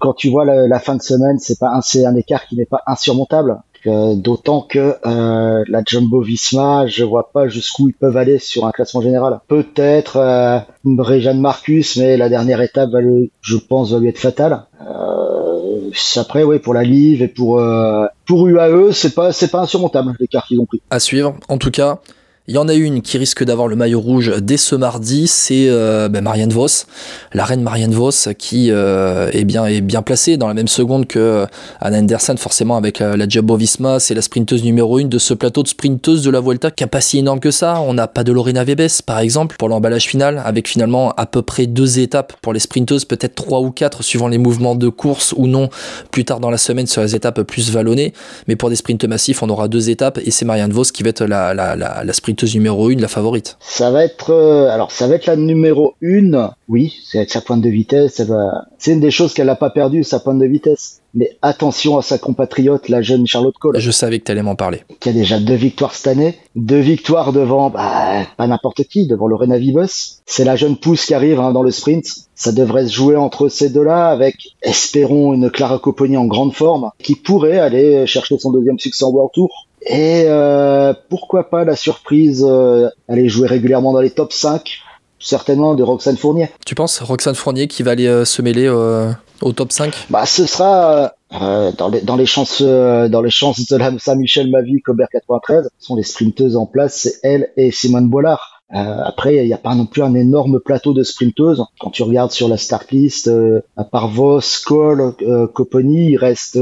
quand 0.00 0.12
tu 0.12 0.30
vois 0.30 0.44
la, 0.44 0.68
la 0.68 0.78
fin 0.78 0.94
de 0.94 1.02
semaine, 1.02 1.38
c'est 1.40 1.58
pas 1.58 1.70
un, 1.74 1.80
c'est 1.80 2.06
un 2.06 2.14
écart 2.14 2.46
qui 2.46 2.56
n'est 2.56 2.64
pas 2.64 2.80
insurmontable? 2.86 3.58
Euh, 3.86 4.14
D'autant 4.14 4.62
que 4.62 4.96
euh, 5.06 5.64
la 5.66 5.82
Jumbo 5.86 6.20
Visma, 6.20 6.86
je 6.86 7.04
vois 7.04 7.30
pas 7.32 7.48
jusqu'où 7.48 7.88
ils 7.88 7.94
peuvent 7.94 8.16
aller 8.16 8.38
sur 8.38 8.66
un 8.66 8.72
classement 8.72 9.00
général. 9.00 9.40
Peut-être 9.48 10.16
euh, 10.16 10.58
Réjeanne 10.84 11.40
Marcus, 11.40 11.96
mais 11.96 12.16
la 12.16 12.28
dernière 12.28 12.60
étape, 12.60 12.90
va 12.90 13.00
le, 13.00 13.30
je 13.40 13.56
pense, 13.56 13.92
va 13.92 13.98
lui 13.98 14.08
être 14.08 14.18
fatale. 14.18 14.64
Euh, 14.80 15.90
après, 16.16 16.42
oui, 16.42 16.58
pour 16.58 16.74
la 16.74 16.82
Live 16.82 17.22
et 17.22 17.28
pour 17.28 17.60
euh, 17.60 18.06
pour 18.26 18.46
UAE, 18.46 18.92
c'est 18.92 19.14
pas 19.14 19.32
c'est 19.32 19.50
pas 19.50 19.60
insurmontable 19.60 20.14
l'écart 20.20 20.46
qu'ils 20.46 20.60
ont 20.60 20.66
pris. 20.66 20.80
À 20.90 21.00
suivre. 21.00 21.34
En 21.48 21.58
tout 21.58 21.70
cas, 21.70 22.00
il 22.48 22.54
y 22.54 22.58
en 22.58 22.66
a 22.66 22.72
une 22.72 23.02
qui 23.02 23.18
risque 23.18 23.44
d'avoir 23.44 23.68
le 23.68 23.76
maillot 23.76 24.00
rouge 24.00 24.32
dès 24.40 24.56
ce 24.56 24.74
mardi, 24.74 25.26
c'est 25.26 25.66
euh, 25.68 26.08
ben 26.08 26.24
Marianne 26.24 26.50
Vos, 26.50 26.86
la 27.34 27.44
reine 27.44 27.60
Marianne 27.60 27.92
Vos, 27.92 28.10
qui 28.38 28.70
euh, 28.70 29.28
est, 29.32 29.44
bien, 29.44 30.00
placée 30.00 30.38
dans 30.38 30.48
la 30.48 30.54
même 30.54 30.66
seconde 30.66 31.06
que 31.06 31.18
euh, 31.18 31.46
Anna 31.82 31.98
Anderson, 31.98 32.36
forcément 32.38 32.78
avec 32.78 33.00
la, 33.00 33.18
la 33.18 33.26
Visma, 33.26 34.00
c'est 34.00 34.14
la 34.14 34.22
sprinteuse 34.22 34.64
numéro 34.64 34.98
une 34.98 35.10
de 35.10 35.18
ce 35.18 35.34
plateau 35.34 35.62
de 35.62 35.68
sprinteuse 35.68 36.22
de 36.22 36.30
la 36.30 36.40
Vuelta 36.40 36.70
qui 36.70 36.82
a 36.84 36.86
pas 36.86 37.02
si 37.02 37.18
énorme 37.18 37.38
que 37.38 37.50
ça. 37.50 37.82
On 37.82 37.92
n'a 37.92 38.06
pas 38.06 38.24
de 38.24 38.32
Lorena 38.32 38.64
Vebes, 38.64 39.02
par 39.04 39.18
exemple, 39.18 39.56
pour 39.58 39.68
l'emballage 39.68 40.06
final, 40.06 40.40
avec 40.42 40.68
finalement 40.68 41.10
à 41.18 41.26
peu 41.26 41.42
près 41.42 41.66
deux 41.66 41.98
étapes 41.98 42.32
pour 42.40 42.54
les 42.54 42.60
sprinteuses, 42.60 43.04
peut-être 43.04 43.34
trois 43.34 43.60
ou 43.60 43.72
quatre 43.72 44.02
suivant 44.02 44.28
les 44.28 44.38
mouvements 44.38 44.74
de 44.74 44.88
course 44.88 45.34
ou 45.36 45.48
non, 45.48 45.68
plus 46.12 46.24
tard 46.24 46.40
dans 46.40 46.50
la 46.50 46.56
semaine 46.56 46.86
sur 46.86 47.02
les 47.02 47.14
étapes 47.14 47.42
plus 47.42 47.70
vallonnées. 47.70 48.14
Mais 48.46 48.56
pour 48.56 48.70
des 48.70 48.76
sprints 48.76 49.04
massifs, 49.04 49.42
on 49.42 49.50
aura 49.50 49.68
deux 49.68 49.90
étapes 49.90 50.18
et 50.24 50.30
c'est 50.30 50.46
Marianne 50.46 50.72
Vos 50.72 50.84
qui 50.84 51.02
va 51.02 51.10
être 51.10 51.26
la, 51.26 51.52
la, 51.52 51.76
la, 51.76 52.04
la 52.04 52.12
numéro 52.46 52.88
1, 52.88 52.96
la 52.96 53.08
favorite. 53.08 53.56
Ça 53.60 53.90
va 53.90 54.04
être 54.04 54.30
euh, 54.30 54.68
alors 54.70 54.90
ça 54.90 55.06
va 55.06 55.14
être 55.14 55.26
la 55.26 55.36
numéro 55.36 55.94
1. 56.02 56.50
Oui, 56.68 56.96
c'est 57.04 57.28
sa 57.30 57.40
pointe 57.40 57.62
de 57.62 57.68
vitesse, 57.68 58.20
va... 58.20 58.66
c'est 58.78 58.92
une 58.92 59.00
des 59.00 59.10
choses 59.10 59.32
qu'elle 59.34 59.46
n'a 59.46 59.56
pas 59.56 59.70
perdu 59.70 60.04
sa 60.04 60.20
pointe 60.20 60.38
de 60.38 60.46
vitesse. 60.46 61.00
Mais 61.14 61.36
attention 61.40 61.96
à 61.96 62.02
sa 62.02 62.18
compatriote, 62.18 62.88
la 62.88 63.00
jeune 63.00 63.26
Charlotte 63.26 63.56
Cole. 63.58 63.78
Je 63.78 63.90
savais 63.90 64.18
que 64.18 64.24
tu 64.24 64.32
allais 64.32 64.42
m'en 64.42 64.56
parler. 64.56 64.82
Qui 65.00 65.08
a 65.08 65.12
déjà 65.12 65.40
deux 65.40 65.54
victoires 65.54 65.94
cette 65.94 66.08
année, 66.08 66.38
deux 66.54 66.78
victoires 66.78 67.32
devant 67.32 67.70
bah, 67.70 68.26
pas 68.36 68.46
n'importe 68.46 68.84
qui, 68.84 69.06
devant 69.06 69.26
Lorena 69.26 69.58
Vibos. 69.58 70.20
C'est 70.26 70.44
la 70.44 70.56
jeune 70.56 70.76
pousse 70.76 71.06
qui 71.06 71.14
arrive 71.14 71.40
hein, 71.40 71.52
dans 71.52 71.62
le 71.62 71.70
sprint. 71.70 72.06
Ça 72.34 72.52
devrait 72.52 72.86
se 72.86 72.92
jouer 72.92 73.16
entre 73.16 73.48
ces 73.48 73.70
deux-là, 73.70 74.08
avec 74.08 74.36
espérons 74.62 75.32
une 75.32 75.50
Clara 75.50 75.78
Copponi 75.78 76.16
en 76.16 76.26
grande 76.26 76.52
forme, 76.52 76.90
qui 77.02 77.14
pourrait 77.14 77.58
aller 77.58 78.06
chercher 78.06 78.38
son 78.38 78.52
deuxième 78.52 78.78
succès 78.78 79.04
en 79.04 79.10
World 79.10 79.32
Tour. 79.32 79.67
Et 79.88 80.24
euh, 80.26 80.92
pourquoi 81.08 81.48
pas 81.48 81.64
la 81.64 81.74
surprise, 81.74 82.44
euh, 82.46 82.88
aller 83.08 83.28
jouer 83.28 83.48
régulièrement 83.48 83.92
dans 83.92 84.00
les 84.00 84.10
top 84.10 84.32
5, 84.32 84.82
certainement 85.18 85.74
de 85.74 85.82
Roxane 85.82 86.16
Fournier. 86.16 86.50
Tu 86.64 86.74
penses 86.74 87.00
Roxane 87.00 87.34
Fournier 87.34 87.68
qui 87.68 87.82
va 87.82 87.92
aller 87.92 88.06
euh, 88.06 88.24
se 88.24 88.42
mêler 88.42 88.66
euh, 88.66 89.10
au 89.40 89.52
top 89.52 89.72
5 89.72 90.06
Bah 90.10 90.26
ce 90.26 90.46
sera 90.46 91.12
euh, 91.40 91.72
dans, 91.72 91.88
les, 91.88 92.00
dans 92.00 92.16
les 92.16 92.26
chances 92.26 92.62
dans 92.62 93.22
les 93.22 93.30
chances 93.30 93.66
de 93.66 93.76
la 93.76 93.98
Saint-Michel 93.98 94.50
Mavi 94.50 94.80
Cobert 94.82 95.08
93 95.10 95.68
sont 95.78 95.96
les 95.96 96.02
sprinteuses 96.02 96.56
en 96.56 96.66
place, 96.66 96.94
c'est 96.96 97.14
elle 97.22 97.50
et 97.56 97.70
Simone 97.70 98.08
Bollard. 98.08 98.62
après, 98.70 99.36
il 99.36 99.46
n'y 99.46 99.54
a 99.54 99.58
pas 99.58 99.74
non 99.74 99.86
plus 99.86 100.02
un 100.02 100.14
énorme 100.14 100.60
plateau 100.60 100.92
de 100.92 101.02
sprinteuses. 101.02 101.64
Quand 101.80 101.90
tu 101.90 102.02
regardes 102.02 102.32
sur 102.32 102.48
la 102.48 102.56
start 102.56 102.90
list, 102.92 103.30
à 103.76 103.84
part 103.84 104.08
Vos, 104.08 104.40
Cole, 104.64 105.14
Coponi, 105.54 106.10
il 106.10 106.16
reste, 106.16 106.58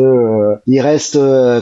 il 0.66 0.80
reste 0.80 1.18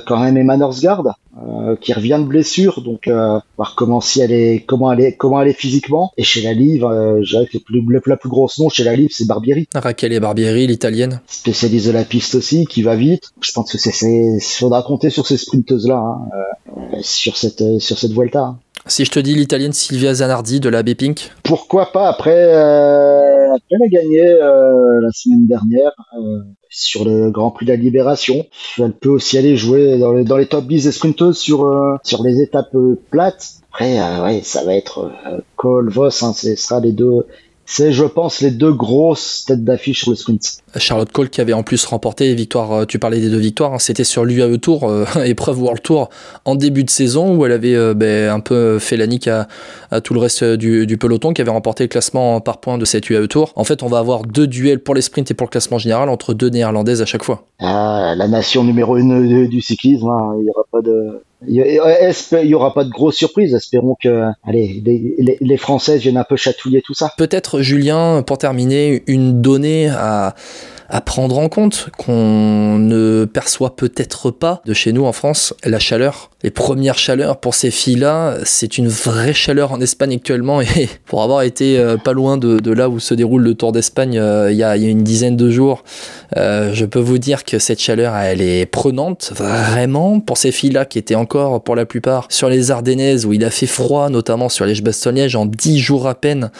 quand 0.06 0.18
même 0.18 0.36
Emma 0.36 0.56
Norsgaard. 0.56 1.14
Euh, 1.36 1.74
qui 1.74 1.92
revient 1.92 2.18
de 2.20 2.28
blessure, 2.28 2.80
donc 2.80 3.08
euh, 3.08 3.40
voir 3.56 3.74
comment 3.74 4.00
si 4.00 4.20
elle 4.20 4.30
est, 4.30 4.64
comment 4.64 4.92
elle 4.92 5.00
est, 5.00 5.16
comment 5.16 5.42
elle 5.42 5.48
est 5.48 5.58
physiquement. 5.58 6.12
Et 6.16 6.22
chez 6.22 6.42
la 6.42 6.52
Livre, 6.52 6.88
euh, 6.88 7.22
que 7.22 7.58
le 7.70 8.00
plus, 8.00 8.10
la 8.10 8.16
plus 8.16 8.28
grosse 8.28 8.58
nom 8.60 8.68
chez 8.68 8.84
la 8.84 8.94
Livre, 8.94 9.10
c'est 9.12 9.26
Barbieri. 9.26 9.68
Raquel 9.74 10.12
et 10.12 10.20
Barbieri, 10.20 10.68
l'italienne. 10.68 11.20
Spécialiste 11.26 11.88
de 11.88 11.90
la 11.90 12.04
piste 12.04 12.36
aussi, 12.36 12.66
qui 12.66 12.82
va 12.82 12.94
vite. 12.94 13.32
Je 13.40 13.50
pense 13.50 13.72
que 13.72 13.78
c'est, 13.78 13.90
c'est, 13.90 14.38
faudra 14.40 14.84
compter 14.84 15.10
sur 15.10 15.26
ces 15.26 15.36
sprinteuses 15.36 15.88
là, 15.88 15.96
hein, 15.96 16.28
euh, 16.76 16.98
sur 17.02 17.36
cette, 17.36 17.80
sur 17.80 17.98
cette 17.98 18.12
Vuelta. 18.12 18.40
Hein. 18.40 18.58
Si 18.86 19.06
je 19.06 19.10
te 19.10 19.18
dis 19.18 19.34
l'italienne 19.34 19.72
Silvia 19.72 20.12
Zanardi 20.12 20.60
de 20.60 20.68
la 20.68 20.82
B-Pink 20.82 21.30
Pourquoi 21.42 21.90
pas 21.90 22.06
Après, 22.06 22.36
euh, 22.36 23.56
elle 23.70 23.82
a 23.82 23.88
gagné 23.88 24.26
euh, 24.26 25.00
la 25.00 25.10
semaine 25.10 25.46
dernière 25.46 25.92
euh, 26.18 26.40
sur 26.68 27.06
le 27.06 27.30
Grand 27.30 27.50
Prix 27.50 27.64
de 27.64 27.70
la 27.70 27.76
Libération. 27.76 28.44
Elle 28.78 28.92
peut 28.92 29.08
aussi 29.08 29.38
aller 29.38 29.56
jouer 29.56 29.96
dans 29.96 30.12
les, 30.12 30.24
dans 30.24 30.36
les 30.36 30.46
top 30.46 30.66
10 30.66 30.84
des 30.84 30.92
sprinteuses 30.92 31.38
sur, 31.38 31.64
euh, 31.64 31.96
sur 32.02 32.22
les 32.22 32.42
étapes 32.42 32.74
euh, 32.74 33.00
plates. 33.10 33.54
Après, 33.72 33.98
ouais, 34.22 34.42
ça 34.42 34.62
va 34.64 34.74
être 34.74 35.10
Cole, 35.56 35.90
Voss, 35.90 36.22
hein, 36.22 36.32
ce 36.34 36.54
sera 36.54 36.78
les 36.78 36.92
deux, 36.92 37.26
c'est, 37.66 37.92
je 37.92 38.04
pense, 38.04 38.40
les 38.40 38.50
deux 38.50 38.72
grosses 38.72 39.44
têtes 39.46 39.64
d'affiche 39.64 40.02
sur 40.02 40.10
le 40.10 40.16
sprint. 40.16 40.58
Charlotte 40.76 41.10
Cole 41.10 41.30
qui 41.30 41.40
avait 41.40 41.52
en 41.52 41.62
plus 41.62 41.84
remporté 41.86 42.34
victoire, 42.34 42.72
euh, 42.72 42.84
tu 42.84 42.98
parlais 42.98 43.20
des 43.20 43.30
deux 43.30 43.38
victoires, 43.38 43.74
hein, 43.74 43.78
c'était 43.78 44.04
sur 44.04 44.24
l'UAE 44.24 44.58
Tour, 44.58 44.88
euh, 44.88 45.04
épreuve 45.24 45.62
World 45.62 45.82
Tour 45.82 46.10
en 46.44 46.56
début 46.56 46.84
de 46.84 46.90
saison 46.90 47.36
où 47.36 47.46
elle 47.46 47.52
avait 47.52 47.74
euh, 47.74 47.94
ben, 47.94 48.30
un 48.30 48.40
peu 48.40 48.78
fait 48.78 48.96
la 48.96 49.06
nique 49.06 49.28
à, 49.28 49.48
tout 50.02 50.12
le 50.12 50.20
reste 50.20 50.44
du, 50.44 50.98
peloton 50.98 51.32
qui 51.32 51.40
avait 51.40 51.50
remporté 51.50 51.84
le 51.84 51.88
classement 51.88 52.40
par 52.40 52.58
points 52.58 52.78
de 52.78 52.84
cette 52.84 53.08
UAE 53.08 53.28
Tour. 53.28 53.52
En 53.56 53.64
fait, 53.64 53.82
on 53.82 53.88
va 53.88 53.98
avoir 53.98 54.22
deux 54.24 54.46
duels 54.46 54.80
pour 54.80 54.94
les 54.94 55.02
sprints 55.02 55.30
et 55.30 55.34
pour 55.34 55.46
le 55.46 55.50
classement 55.50 55.78
général 55.78 56.08
entre 56.08 56.34
deux 56.34 56.48
néerlandaises 56.48 57.00
à 57.00 57.06
chaque 57.06 57.22
fois. 57.22 57.44
Ah, 57.60 58.14
la 58.16 58.28
nation 58.28 58.64
numéro 58.64 58.96
une 58.96 59.46
du 59.48 59.60
cyclisme, 59.60 60.08
hein, 60.08 60.34
il 60.38 60.44
n'y 60.44 60.50
aura 60.50 60.64
pas 60.70 60.82
de, 60.82 61.22
il 61.48 62.46
y 62.46 62.54
aura 62.54 62.74
pas 62.74 62.84
de 62.84 62.90
grosses 62.90 63.16
surprises. 63.16 63.54
Espérons 63.54 63.96
que, 64.00 64.24
allez, 64.42 64.82
les, 64.84 65.38
les, 65.40 65.56
Françaises 65.56 66.02
viennent 66.02 66.16
un 66.16 66.24
peu 66.24 66.36
chatouiller 66.36 66.82
tout 66.82 66.94
ça. 66.94 67.12
Peut-être, 67.16 67.60
Julien, 67.60 68.22
pour 68.22 68.38
terminer, 68.38 69.02
une 69.06 69.40
donnée 69.40 69.88
à, 69.88 70.34
à 70.94 71.00
prendre 71.00 71.40
en 71.40 71.48
compte 71.48 71.88
qu'on 71.98 72.78
ne 72.78 73.24
perçoit 73.24 73.74
peut-être 73.74 74.30
pas 74.30 74.62
de 74.64 74.72
chez 74.72 74.92
nous 74.92 75.04
en 75.04 75.10
France 75.10 75.52
la 75.64 75.80
chaleur. 75.80 76.30
Les 76.44 76.52
premières 76.52 76.98
chaleurs 76.98 77.38
pour 77.38 77.56
ces 77.56 77.72
filles-là, 77.72 78.36
c'est 78.44 78.78
une 78.78 78.86
vraie 78.86 79.32
chaleur 79.32 79.72
en 79.72 79.80
Espagne 79.80 80.14
actuellement 80.14 80.60
et 80.60 80.88
pour 81.06 81.24
avoir 81.24 81.42
été 81.42 81.80
euh, 81.80 81.96
pas 81.96 82.12
loin 82.12 82.36
de, 82.36 82.70
là 82.70 82.88
où 82.88 83.00
se 83.00 83.12
déroule 83.12 83.42
le 83.42 83.54
Tour 83.54 83.72
d'Espagne 83.72 84.20
euh, 84.20 84.52
il 84.52 84.56
y, 84.56 84.62
a, 84.62 84.76
une 84.76 85.02
dizaine 85.02 85.36
de 85.36 85.50
jours, 85.50 85.82
euh, 86.36 86.70
je 86.72 86.84
peux 86.84 87.00
vous 87.00 87.18
dire 87.18 87.42
que 87.42 87.58
cette 87.58 87.80
chaleur, 87.80 88.14
elle 88.14 88.40
est 88.40 88.64
prenante, 88.64 89.32
vraiment, 89.34 90.20
pour 90.20 90.38
ces 90.38 90.52
filles-là 90.52 90.84
qui 90.84 91.00
étaient 91.00 91.16
encore 91.16 91.64
pour 91.64 91.74
la 91.74 91.86
plupart 91.86 92.28
sur 92.28 92.48
les 92.48 92.70
Ardennaises 92.70 93.26
où 93.26 93.32
il 93.32 93.44
a 93.44 93.50
fait 93.50 93.66
froid, 93.66 94.10
notamment 94.10 94.48
sur 94.48 94.64
les 94.64 94.80
Bastogne-Liège 94.80 95.34
en 95.34 95.46
10 95.46 95.76
jours 95.80 96.06
à 96.06 96.14
peine 96.14 96.52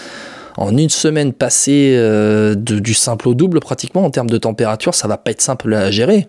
en 0.57 0.77
une 0.77 0.89
semaine 0.89 1.33
passée 1.33 1.95
euh, 1.97 2.55
du 2.55 2.95
simple 2.95 3.29
au 3.29 3.35
double 3.35 3.61
pratiquement 3.61 4.05
en 4.05 4.11
termes 4.11 4.31
de 4.31 4.39
température, 4.39 4.95
ça 4.95 5.09
va 5.09 5.17
pas 5.17 5.31
être 5.31 5.43
simple 5.43 5.73
à 5.75 5.91
gérer. 5.91 6.27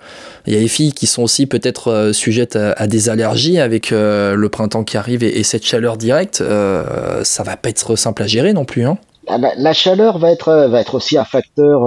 Il 0.47 0.53
y 0.53 0.57
a 0.57 0.59
des 0.59 0.67
filles 0.67 0.93
qui 0.93 1.07
sont 1.07 1.23
aussi 1.23 1.45
peut-être 1.45 1.91
euh, 1.91 2.13
sujettes 2.13 2.55
à, 2.55 2.87
des 2.87 3.09
allergies 3.09 3.59
avec 3.59 3.91
euh, 3.91 4.35
le 4.35 4.49
printemps 4.49 4.83
qui 4.83 4.97
arrive 4.97 5.23
et, 5.23 5.43
cette 5.43 5.65
chaleur 5.65 5.97
directe, 5.97 6.37
ça 6.37 7.43
va 7.43 7.55
pas 7.55 7.69
être 7.69 7.95
simple 7.95 8.23
à 8.23 8.27
gérer 8.27 8.53
non 8.53 8.65
plus. 8.65 8.85
Hein. 8.85 8.97
La, 9.27 9.73
chaleur 9.73 10.17
va 10.17 10.31
être, 10.31 10.95
aussi 10.95 11.17
un 11.17 11.23
facteur 11.23 11.81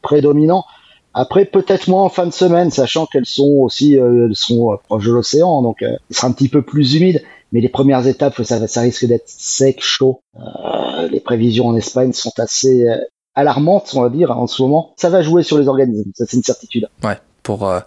prédominant. 0.00 0.64
Après, 1.12 1.44
peut-être 1.44 1.88
moins 1.88 2.02
en 2.02 2.08
fin 2.08 2.26
de 2.26 2.32
semaine, 2.32 2.70
sachant 2.70 3.06
qu'elles 3.06 3.26
sont 3.26 3.58
aussi 3.60 3.96
proches 4.84 5.04
de 5.04 5.12
l'océan, 5.12 5.62
donc 5.62 5.82
euh, 5.82 5.96
il 6.10 6.16
sera 6.16 6.26
un 6.28 6.32
petit 6.32 6.48
peu 6.48 6.62
plus 6.62 6.96
humide. 6.96 7.22
Mais 7.52 7.60
les 7.60 7.68
premières 7.68 8.04
étapes, 8.08 8.42
ça, 8.42 8.80
risque 8.80 9.06
d'être 9.06 9.28
sec, 9.28 9.80
chaud. 9.80 10.22
Euh, 10.36 10.40
les 11.10 11.20
prévisions 11.20 11.66
en 11.68 11.76
Espagne 11.76 12.12
sont 12.12 12.32
assez 12.38 12.88
euh, 12.88 12.96
alarmantes, 13.34 13.92
on 13.94 14.02
va 14.02 14.10
dire, 14.10 14.30
en 14.30 14.46
ce 14.46 14.62
moment. 14.62 14.92
Ça 14.96 15.08
va 15.10 15.22
jouer 15.22 15.42
sur 15.42 15.58
les 15.58 15.68
organismes, 15.68 16.10
ça 16.14 16.24
c'est 16.28 16.36
une 16.36 16.42
certitude. 16.42 16.88
Ouais 17.02 17.18
pour 17.42 17.68
euh, 17.68 17.80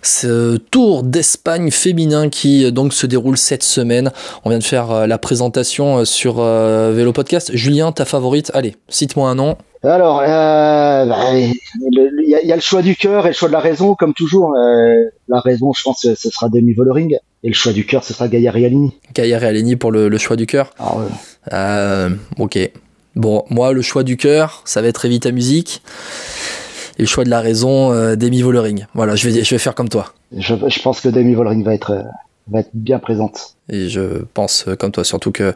ce 0.00 0.56
Tour 0.56 1.02
d'Espagne 1.02 1.70
féminin 1.70 2.30
qui 2.30 2.72
donc 2.72 2.94
se 2.94 3.06
déroule 3.06 3.36
cette 3.36 3.62
semaine. 3.62 4.10
On 4.42 4.48
vient 4.48 4.58
de 4.58 4.64
faire 4.64 5.06
la 5.06 5.18
présentation 5.18 6.06
sur 6.06 6.36
Vélo 6.40 7.12
Podcast. 7.12 7.50
Julien, 7.52 7.92
ta 7.92 8.06
favorite? 8.06 8.50
Allez, 8.54 8.74
cite-moi 8.88 9.28
un 9.28 9.34
nom. 9.34 9.58
Alors, 9.84 10.20
euh, 10.20 11.06
bah, 11.06 11.34
il 11.34 11.54
y, 12.28 12.52
a 12.52 12.54
le 12.54 12.62
choix 12.62 12.82
du 12.82 12.94
cœur 12.94 13.26
et 13.26 13.30
le 13.30 13.34
choix 13.34 13.48
de 13.48 13.52
la 13.52 13.60
raison, 13.60 13.96
comme 13.96 14.14
toujours. 14.14 14.54
Euh, 14.54 14.94
la 15.26 15.40
raison, 15.40 15.72
je 15.72 15.82
pense, 15.82 16.02
ce 16.02 16.30
sera 16.30 16.48
Demi 16.48 16.72
Vollering. 16.72 17.16
Et 17.42 17.48
le 17.48 17.54
choix 17.54 17.72
du 17.72 17.84
cœur, 17.84 18.04
ce 18.04 18.12
sera 18.12 18.28
Gaia 18.28 18.52
Realini. 18.52 18.96
Gaia 19.12 19.40
Realini 19.40 19.74
pour 19.74 19.90
le, 19.90 20.16
choix 20.18 20.36
du 20.36 20.46
cœur 20.46 20.70
ah 20.78 20.96
ouais. 20.96 21.06
Euh, 21.52 22.10
Ok. 22.38 22.58
Bon, 23.14 23.44
moi, 23.50 23.72
le 23.72 23.82
choix 23.82 24.04
du 24.04 24.16
cœur, 24.16 24.62
ça 24.64 24.80
va 24.80 24.88
être 24.88 25.04
Evita 25.04 25.32
Musique. 25.32 25.82
Et 26.98 27.02
le 27.02 27.06
choix 27.08 27.24
de 27.24 27.30
la 27.30 27.40
raison, 27.40 27.92
euh, 27.92 28.16
Demi 28.16 28.42
Vollering. 28.42 28.86
Voilà, 28.94 29.16
je 29.16 29.28
vais, 29.28 29.44
je 29.44 29.50
vais 29.50 29.58
faire 29.58 29.74
comme 29.74 29.88
toi. 29.88 30.12
Je, 30.36 30.54
je 30.66 30.82
pense 30.82 31.00
que 31.00 31.08
Demi 31.08 31.34
Vollering 31.34 31.62
va 31.62 31.74
être, 31.74 32.04
va 32.48 32.60
être 32.60 32.70
bien 32.72 32.98
présente. 32.98 33.54
Et 33.68 33.88
je 33.88 34.24
pense 34.34 34.66
comme 34.78 34.92
toi, 34.92 35.04
surtout 35.04 35.32
que. 35.32 35.54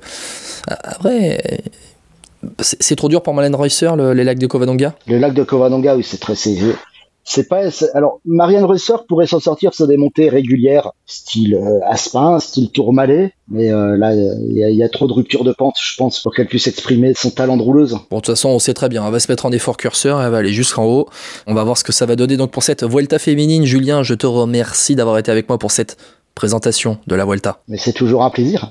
Après 0.66 1.62
c'est 2.60 2.96
trop 2.96 3.08
dur 3.08 3.22
pour 3.22 3.34
Marlène 3.34 3.54
Reusser, 3.54 3.90
les 4.14 4.24
lacs 4.24 4.38
de 4.38 4.46
Covadonga? 4.46 4.94
Le 5.06 5.18
lac 5.18 5.34
de 5.34 5.42
Covadonga, 5.42 5.96
oui, 5.96 6.04
c'est 6.04 6.18
très. 6.20 6.34
C'est 7.28 7.48
pas. 7.48 7.62
Alors, 7.94 8.20
Marianne 8.24 8.64
Reusser 8.64 8.94
pourrait 9.08 9.26
s'en 9.26 9.40
sortir 9.40 9.74
sur 9.74 9.88
des 9.88 9.96
montées 9.96 10.28
régulières, 10.28 10.92
style 11.06 11.56
euh, 11.56 11.80
Aspin, 11.84 12.38
style 12.38 12.70
Tourmalet, 12.70 13.32
mais 13.48 13.72
euh, 13.72 13.96
là, 13.96 14.14
il 14.14 14.56
y, 14.56 14.82
a 14.82 14.88
trop 14.88 15.08
de 15.08 15.12
ruptures 15.12 15.42
de 15.42 15.52
pente, 15.52 15.74
je 15.82 15.96
pense, 15.96 16.20
pour 16.20 16.32
qu'elle 16.32 16.46
puisse 16.46 16.68
exprimer 16.68 17.14
son 17.14 17.30
talent 17.30 17.56
de 17.56 17.62
rouleuse. 17.62 17.98
Bon, 18.10 18.18
de 18.18 18.22
toute 18.22 18.26
façon, 18.26 18.50
on 18.50 18.60
sait 18.60 18.74
très 18.74 18.88
bien, 18.88 19.04
elle 19.04 19.12
va 19.12 19.18
se 19.18 19.30
mettre 19.30 19.44
en 19.44 19.50
effort 19.50 19.76
curseur, 19.76 20.22
elle 20.22 20.30
va 20.30 20.38
aller 20.38 20.52
jusqu'en 20.52 20.84
haut. 20.84 21.08
On 21.48 21.54
va 21.54 21.64
voir 21.64 21.76
ce 21.76 21.82
que 21.82 21.92
ça 21.92 22.06
va 22.06 22.14
donner. 22.14 22.36
Donc, 22.36 22.52
pour 22.52 22.62
cette 22.62 22.84
Vuelta 22.84 23.18
féminine, 23.18 23.64
Julien, 23.64 24.04
je 24.04 24.14
te 24.14 24.26
remercie 24.26 24.94
d'avoir 24.94 25.18
été 25.18 25.32
avec 25.32 25.48
moi 25.48 25.58
pour 25.58 25.72
cette 25.72 25.96
présentation 26.36 26.98
de 27.08 27.16
la 27.16 27.24
Vuelta. 27.24 27.58
Mais 27.66 27.78
c'est 27.78 27.92
toujours 27.92 28.22
un 28.22 28.30
plaisir. 28.30 28.64